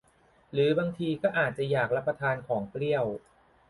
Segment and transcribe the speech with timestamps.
[0.51, 3.05] หรือบางทีก็อาจจะอยากรับประทานของเปรี้ยว